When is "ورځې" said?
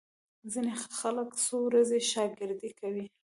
1.67-1.99